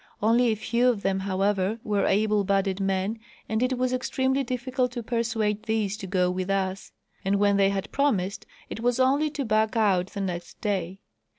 Only 0.19 0.47
a 0.47 0.55
few 0.55 0.89
of 0.89 1.03
them, 1.03 1.19
however, 1.19 1.79
were 1.83 2.07
able 2.07 2.43
bodied 2.43 2.79
men, 2.79 3.19
and 3.47 3.61
it 3.61 3.77
was 3.77 3.93
extremely 3.93 4.43
difficult 4.43 4.91
to 4.93 5.03
persuade 5.03 5.61
these 5.65 5.95
to 5.97 6.07
go 6.07 6.31
with 6.31 6.49
us; 6.49 6.91
and 7.23 7.35
when 7.35 7.55
they 7.57 7.69
had 7.69 7.91
promised 7.91 8.47
it 8.67 8.79
was 8.79 8.99
only 8.99 9.29
to 9.29 9.45
back 9.45 9.77
out 9.77 10.07
the 10.07 10.21
next 10.21 10.59
day. 10.59 11.01